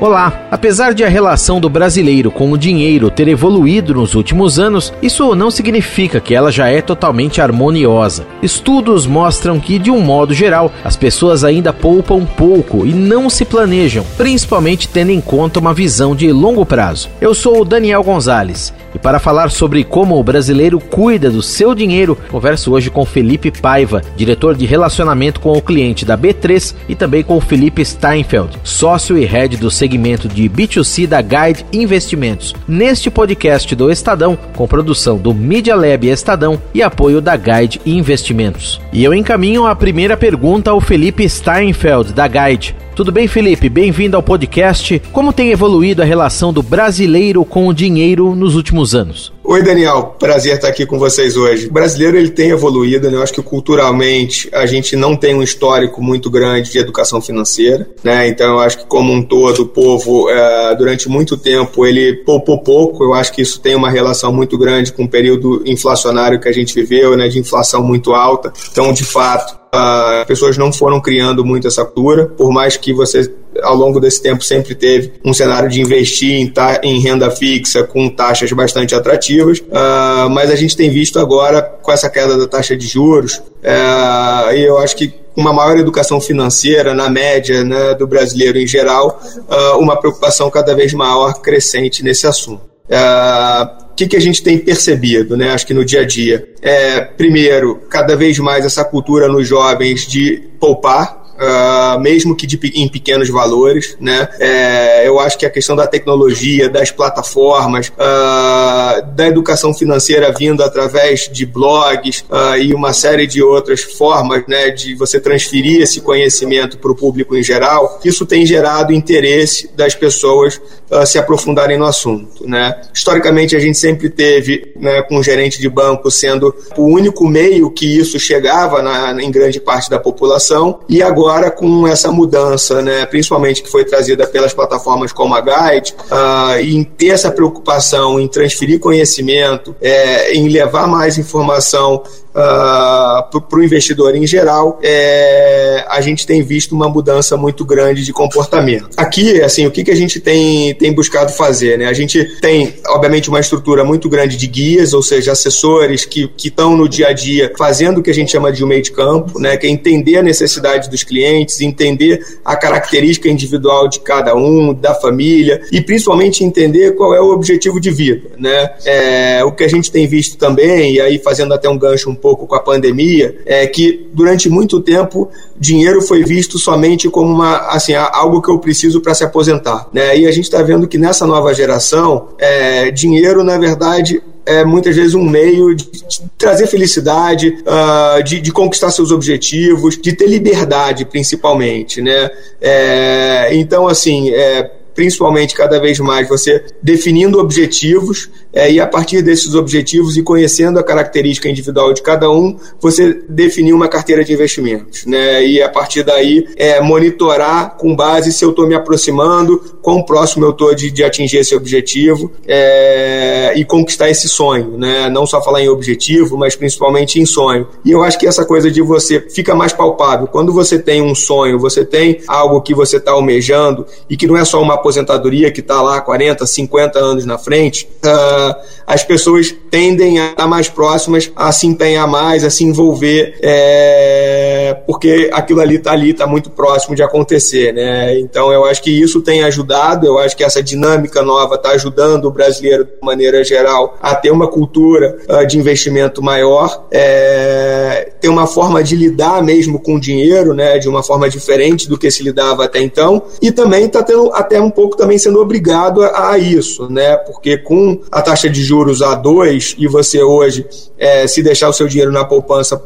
[0.00, 0.46] Olá!
[0.50, 5.34] Apesar de a relação do brasileiro com o dinheiro ter evoluído nos últimos anos, isso
[5.34, 8.26] não significa que ela já é totalmente harmoniosa.
[8.42, 13.44] Estudos mostram que, de um modo geral, as pessoas ainda poupam pouco e não se
[13.44, 17.10] planejam, principalmente tendo em conta uma visão de longo prazo.
[17.20, 21.74] Eu sou o Daniel Gonzalez e para falar sobre como o brasileiro cuida do seu
[21.74, 26.94] dinheiro, converso hoje com Felipe Paiva, diretor de relacionamento com o cliente da B3 e
[26.94, 32.54] também com Felipe Steinfeld, sócio e head do segmento segmento de B2C da Guide Investimentos,
[32.66, 38.80] neste podcast do Estadão, com produção do Media Lab Estadão e apoio da Guide Investimentos.
[38.92, 42.74] E eu encaminho a primeira pergunta ao Felipe Steinfeld, da Guide.
[42.94, 43.68] Tudo bem, Felipe?
[43.68, 45.00] Bem-vindo ao podcast.
[45.12, 49.32] Como tem evoluído a relação do brasileiro com o dinheiro nos últimos anos?
[49.42, 50.16] Oi, Daniel.
[50.18, 51.66] Prazer estar aqui com vocês hoje.
[51.66, 53.16] O brasileiro ele tem evoluído, né?
[53.16, 57.88] Eu acho que culturalmente a gente não tem um histórico muito grande de educação financeira,
[58.04, 58.28] né?
[58.28, 62.58] Então eu acho que como um todo o povo é, durante muito tempo ele poupou
[62.62, 63.02] pouco.
[63.02, 66.52] Eu acho que isso tem uma relação muito grande com o período inflacionário que a
[66.52, 67.28] gente viveu, né?
[67.28, 68.52] De inflação muito alta.
[68.70, 73.32] Então, de fato, as pessoas não foram criando muito essa cultura, por mais que você
[73.62, 78.08] ao longo desse tempo sempre teve um cenário de investir em, em renda fixa com
[78.08, 82.76] taxas bastante atrativas, uh, mas a gente tem visto agora com essa queda da taxa
[82.76, 88.06] de juros, uh, e eu acho que uma maior educação financeira na média né, do
[88.06, 92.62] brasileiro em geral, uh, uma preocupação cada vez maior crescente nesse assunto.
[92.86, 95.50] Uh, que, que a gente tem percebido, né?
[95.50, 96.48] Acho que no dia a dia.
[96.62, 102.60] É, primeiro, cada vez mais essa cultura nos jovens de poupar, uh, mesmo que de,
[102.74, 104.28] em pequenos valores, né?
[104.38, 110.62] É, eu acho que a questão da tecnologia, das plataformas, uh, da educação financeira vindo
[110.62, 116.00] através de blogs uh, e uma série de outras formas, né, de você transferir esse
[116.00, 120.60] conhecimento para o público em geral, isso tem gerado interesse das pessoas
[121.06, 122.80] se aprofundarem no assunto, né?
[122.92, 127.70] Historicamente a gente sempre teve, né, com o gerente de banco sendo o único meio
[127.70, 132.82] que isso chegava na, em grande parte da população e agora agora com essa mudança,
[132.82, 138.18] né, principalmente que foi trazida pelas plataformas como a Guide, uh, em ter essa preocupação
[138.18, 142.02] em transferir conhecimento, é, em levar mais informação
[142.34, 147.64] uh, ah, para o investidor em geral, é, a gente tem visto uma mudança muito
[147.64, 148.88] grande de comportamento.
[148.96, 151.78] Aqui, assim, o que, que a gente tem, tem buscado fazer?
[151.78, 151.86] Né?
[151.86, 156.76] A gente tem, obviamente, uma estrutura muito grande de guias, ou seja, assessores que estão
[156.76, 159.38] no dia a dia fazendo o que a gente chama de um meio de campo,
[159.38, 159.56] né?
[159.56, 164.94] que é entender a necessidade dos clientes, entender a característica individual de cada um, da
[164.94, 168.30] família, e principalmente entender qual é o objetivo de vida.
[168.38, 168.70] Né?
[168.84, 172.14] É, o que a gente tem visto também, e aí fazendo até um gancho um
[172.20, 177.56] pouco com a pandemia, é que durante muito tempo dinheiro foi visto somente como uma,
[177.68, 179.88] assim, algo que eu preciso para se aposentar.
[179.92, 180.18] Né?
[180.18, 184.96] E a gente está vendo que nessa nova geração, é, dinheiro, na verdade, é muitas
[184.96, 185.88] vezes um meio de,
[186.36, 192.30] trazer felicidade, uh, de, de, conquistar seus objetivos, de ter liberdade, principalmente, né?
[192.60, 199.22] É, então, assim, é, principalmente cada vez mais você definindo objetivos é, e a partir
[199.22, 204.32] desses objetivos e conhecendo a característica individual de cada um, você definir uma carteira de
[204.32, 205.44] investimentos, né?
[205.44, 210.44] E a partir daí é, monitorar com base se eu estou me aproximando, quão próximo
[210.44, 215.08] eu estou de, de, atingir esse objetivo é, e conquistar esse sonho, né?
[215.08, 217.68] Não só falar em objetivo, mas principalmente em sonho.
[217.84, 221.14] E eu acho que essa coisa de você fica mais palpável quando você tem um
[221.14, 225.50] sonho, você tem algo que você está almejando e que não é só uma aposentadoria
[225.50, 228.54] que está lá 40, 50 anos na frente, uh,
[228.86, 234.76] as pessoas tendem a estar mais próximas, a se empenhar mais, a se envolver, é,
[234.84, 237.72] porque aquilo ali está ali, está muito próximo de acontecer.
[237.72, 238.18] Né?
[238.18, 242.24] Então eu acho que isso tem ajudado, eu acho que essa dinâmica nova está ajudando
[242.24, 248.28] o brasileiro, de maneira geral, a ter uma cultura uh, de investimento maior, é, ter
[248.28, 252.10] uma forma de lidar mesmo com o dinheiro, né, de uma forma diferente do que
[252.10, 256.02] se lidava até então, e também está tendo até um um pouco também sendo obrigado
[256.02, 257.16] a, a, isso, né?
[257.16, 260.64] Porque com a taxa de juros a 2 e você hoje,
[260.96, 262.80] é, se deixar o seu dinheiro na poupança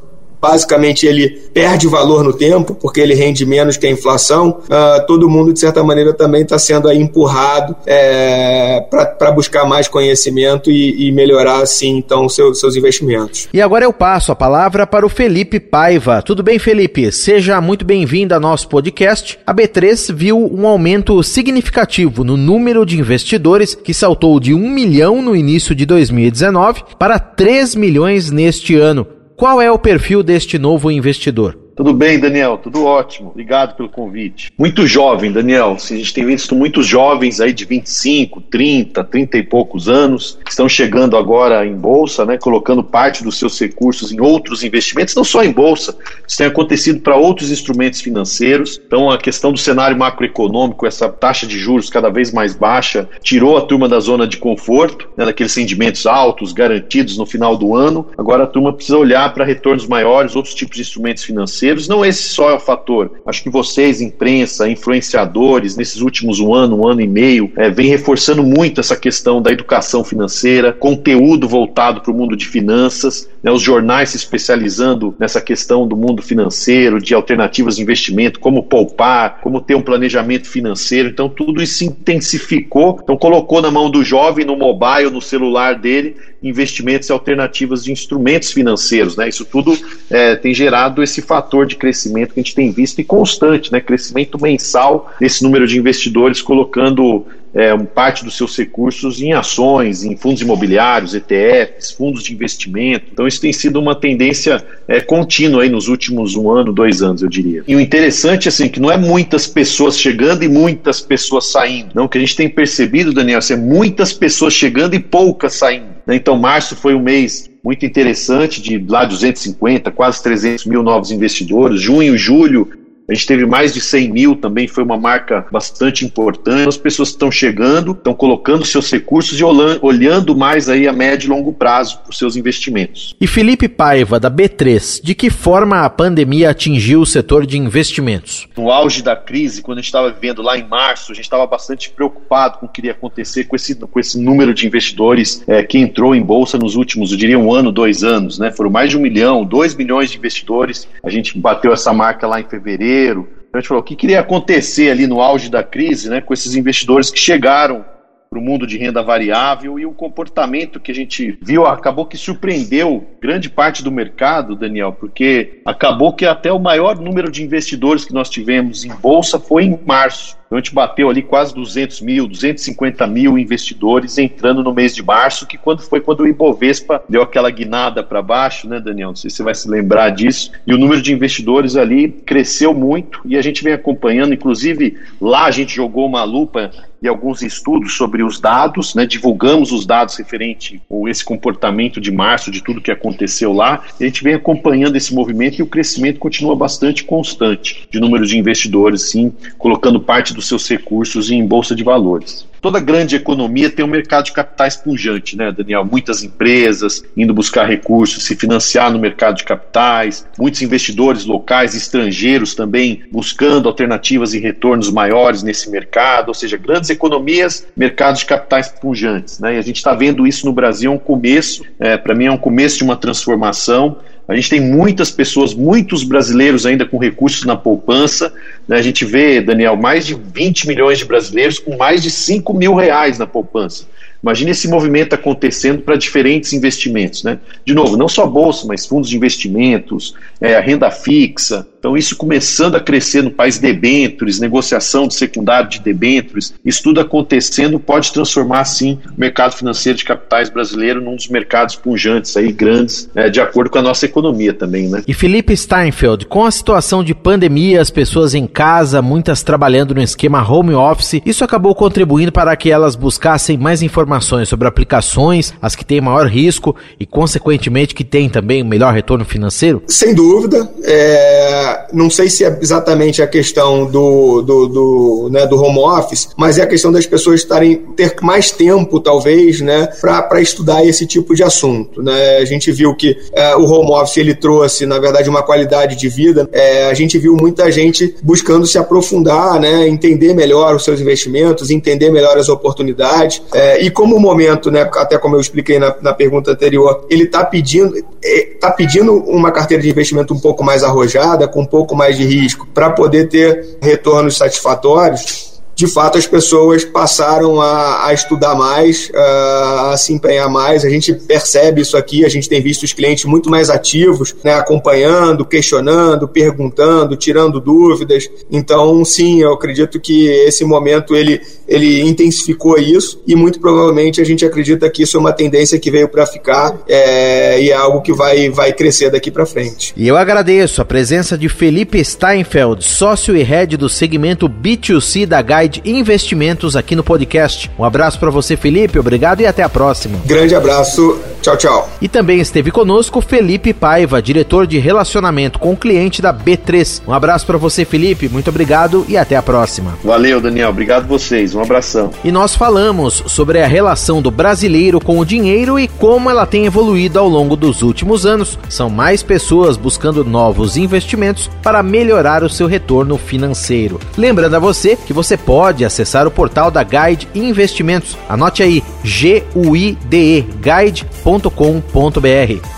[0.44, 5.26] basicamente ele perde valor no tempo, porque ele rende menos que a inflação, uh, todo
[5.26, 8.82] mundo, de certa maneira, também está sendo aí empurrado é,
[9.18, 13.48] para buscar mais conhecimento e, e, melhorar, assim, então, seu, seus investimentos.
[13.54, 16.20] E agora eu passo a palavra para o Felipe Paiva.
[16.20, 17.10] Tudo bem, Felipe?
[17.10, 19.38] Seja muito bem-vindo ao nosso podcast.
[19.46, 25.22] A B3 viu um aumento significativo no número de investidores, que saltou de 1 milhão
[25.22, 29.06] no início de 2019 para 3 milhões neste ano.
[29.36, 31.63] Qual é o perfil deste novo investidor?
[31.76, 32.56] Tudo bem, Daniel?
[32.56, 33.30] Tudo ótimo.
[33.30, 34.52] Obrigado pelo convite.
[34.56, 35.76] Muito jovem, Daniel.
[35.76, 40.52] A gente tem visto muitos jovens aí de 25, 30, 30 e poucos anos que
[40.52, 45.24] estão chegando agora em bolsa, né, colocando parte dos seus recursos em outros investimentos, não
[45.24, 45.96] só em bolsa.
[46.26, 48.80] Isso tem acontecido para outros instrumentos financeiros.
[48.86, 53.56] Então, a questão do cenário macroeconômico, essa taxa de juros cada vez mais baixa, tirou
[53.56, 58.06] a turma da zona de conforto, né, daqueles rendimentos altos, garantidos no final do ano.
[58.16, 62.04] Agora a turma precisa olhar para retornos maiores, outros tipos de instrumentos financeiros financeiros, não
[62.04, 63.10] esse só é o fator.
[63.24, 67.88] Acho que vocês, imprensa, influenciadores, nesses últimos um ano, um ano e meio, é, vem
[67.88, 73.52] reforçando muito essa questão da educação financeira, conteúdo voltado para o mundo de finanças, né,
[73.52, 79.42] os jornais se especializando nessa questão do mundo financeiro, de alternativas de investimento, como poupar,
[79.42, 81.10] como ter um planejamento financeiro.
[81.10, 85.78] Então, tudo isso se intensificou, então colocou na mão do jovem, no mobile, no celular
[85.78, 89.14] dele, investimentos e alternativas de instrumentos financeiros.
[89.14, 89.28] Né?
[89.28, 89.76] Isso tudo
[90.08, 93.78] é, tem gerado esse fator de crescimento que a gente tem visto e constante, né?
[93.78, 100.16] crescimento mensal desse número de investidores colocando é, parte dos seus recursos em ações, em
[100.16, 103.06] fundos imobiliários, ETFs, fundos de investimento.
[103.12, 107.22] Então, isso tem sido uma tendência é, contínua aí nos últimos um ano, dois anos,
[107.22, 107.62] eu diria.
[107.68, 111.90] E o interessante, assim, que não é muitas pessoas chegando e muitas pessoas saindo.
[111.94, 115.94] Não, o que a gente tem percebido, Daniel, é muitas pessoas chegando e poucas saindo.
[116.06, 116.16] Né?
[116.16, 121.80] Então, março foi um mês muito interessante, de lá 250, quase 300 mil novos investidores.
[121.80, 126.68] Junho, julho, a gente teve mais de 100 mil também, foi uma marca bastante importante.
[126.68, 131.30] As pessoas estão chegando, estão colocando seus recursos e olhando mais aí a médio e
[131.30, 133.14] longo prazo para os seus investimentos.
[133.20, 138.48] E Felipe Paiva, da B3, de que forma a pandemia atingiu o setor de investimentos?
[138.56, 141.46] No auge da crise, quando a gente estava vivendo lá em março, a gente estava
[141.46, 145.62] bastante preocupado com o que iria acontecer com esse, com esse número de investidores é,
[145.62, 148.38] que entrou em bolsa nos últimos, eu diria, um ano, dois anos.
[148.38, 148.50] Né?
[148.50, 150.88] Foram mais de um milhão, dois milhões de investidores.
[151.04, 154.20] A gente bateu essa marca lá em fevereiro então a gente falou o que queria
[154.20, 157.84] acontecer ali no auge da crise, né, com esses investidores que chegaram
[158.34, 162.16] para o mundo de renda variável e o comportamento que a gente viu acabou que
[162.16, 168.04] surpreendeu grande parte do mercado, Daniel, porque acabou que até o maior número de investidores
[168.04, 170.36] que nós tivemos em bolsa foi em março.
[170.46, 175.02] Então a gente bateu ali quase 200 mil, 250 mil investidores entrando no mês de
[175.02, 179.08] março, que quando foi quando o Ibovespa deu aquela guinada para baixo, né, Daniel?
[179.08, 180.52] Não sei se você vai se lembrar disso.
[180.66, 185.46] E o número de investidores ali cresceu muito e a gente vem acompanhando, inclusive lá
[185.46, 186.70] a gente jogou uma lupa
[187.04, 192.10] e alguns estudos sobre os dados, né, divulgamos os dados referente a esse comportamento de
[192.10, 196.18] março, de tudo que aconteceu lá, a gente vem acompanhando esse movimento e o crescimento
[196.18, 201.74] continua bastante constante de número de investidores, sim, colocando parte dos seus recursos em bolsa
[201.74, 205.84] de valores toda grande economia tem um mercado de capitais pujante, né, Daniel?
[205.84, 212.54] Muitas empresas indo buscar recursos, se financiar no mercado de capitais, muitos investidores locais, estrangeiros
[212.54, 218.68] também buscando alternativas e retornos maiores nesse mercado, ou seja, grandes economias, mercados de capitais
[218.68, 219.56] pujantes, né?
[219.56, 222.32] E a gente está vendo isso no Brasil, é um começo, é, para mim é
[222.32, 223.98] um começo de uma transformação.
[224.26, 228.32] A gente tem muitas pessoas, muitos brasileiros ainda com recursos na poupança.
[228.66, 228.76] Né?
[228.76, 232.74] A gente vê, Daniel, mais de 20 milhões de brasileiros com mais de 5 mil
[232.74, 233.86] reais na poupança.
[234.24, 237.22] Imagine esse movimento acontecendo para diferentes investimentos.
[237.22, 237.38] Né?
[237.62, 241.66] De novo, não só bolsa, mas fundos de investimentos, é, renda fixa.
[241.78, 246.98] Então, isso começando a crescer no país, debêntures, negociação de secundário de debêntures, isso tudo
[246.98, 252.50] acontecendo pode transformar, sim, o mercado financeiro de capitais brasileiro num dos mercados punjantes, aí,
[252.50, 254.88] grandes, é, de acordo com a nossa economia também.
[254.88, 255.02] Né?
[255.06, 260.00] E Felipe Steinfeld, com a situação de pandemia, as pessoas em casa, muitas trabalhando no
[260.00, 265.74] esquema home office, isso acabou contribuindo para que elas buscassem mais informações sobre aplicações, as
[265.74, 269.82] que têm maior risco e, consequentemente, que têm também o melhor retorno financeiro?
[269.86, 270.68] Sem dúvida.
[270.82, 276.28] É, não sei se é exatamente a questão do, do, do, né, do home office,
[276.36, 281.06] mas é a questão das pessoas estarem ter mais tempo, talvez, né, para estudar esse
[281.06, 282.02] tipo de assunto.
[282.02, 282.38] Né?
[282.38, 286.08] A gente viu que é, o home office ele trouxe, na verdade, uma qualidade de
[286.08, 286.48] vida.
[286.52, 291.70] É, a gente viu muita gente buscando se aprofundar, né, entender melhor os seus investimentos,
[291.70, 293.42] entender melhor as oportunidades.
[293.52, 297.22] É, e como o momento, né, até como eu expliquei na, na pergunta anterior, ele
[297.22, 301.96] está pedindo, é, pedindo uma carteira de investimento um pouco mais arrojada, com um pouco
[301.96, 308.12] mais de risco, para poder ter retornos satisfatórios, de fato as pessoas passaram a, a
[308.12, 310.84] estudar mais, a, a, se empenhar mais.
[310.84, 314.54] A gente percebe isso aqui, a gente tem visto os clientes muito mais ativos, né,
[314.54, 318.28] acompanhando, questionando, perguntando, tirando dúvidas.
[318.50, 324.24] Então, sim, eu acredito que esse momento ele ele intensificou isso e muito provavelmente a
[324.24, 328.00] gente acredita que isso é uma tendência que veio para ficar é, e é algo
[328.02, 329.92] que vai, vai crescer daqui para frente.
[329.96, 335.40] E eu agradeço a presença de Felipe Steinfeld, sócio e head do segmento B2C da
[335.40, 337.70] Guide Investimentos aqui no podcast.
[337.78, 340.18] Um abraço para você, Felipe, obrigado e até a próxima.
[340.24, 341.88] Grande abraço, tchau, tchau.
[342.00, 347.02] E também esteve conosco Felipe Paiva, diretor de relacionamento com o cliente da B3.
[347.06, 349.98] Um abraço para você, Felipe, muito obrigado e até a próxima.
[350.02, 352.10] Valeu, Daniel, obrigado vocês, um abração.
[352.24, 356.64] E nós falamos sobre a relação do brasileiro com o dinheiro e como ela tem
[356.64, 358.58] evoluído ao longo dos últimos anos.
[358.68, 364.00] São mais pessoas buscando novos investimentos para melhorar o seu retorno financeiro.
[364.16, 368.16] Lembrando a você que você pode acessar o portal da Guide Investimentos.
[368.28, 370.42] Anote aí G-U-I-D-E,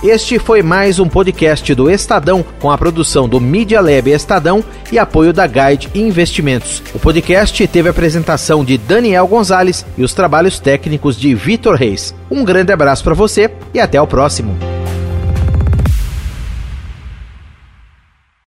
[0.03, 4.99] Este foi mais um podcast do Estadão com a produção do Media Lab Estadão e
[4.99, 6.83] apoio da Guide Investimentos.
[6.95, 12.15] O podcast teve a apresentação de Daniel Gonzalez e os trabalhos técnicos de Vitor Reis.
[12.31, 14.76] Um grande abraço para você e até o próximo.